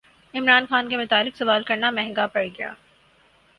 [0.33, 2.73] عمران خان کے متعلق سوال کرنا مہنگا پڑگیا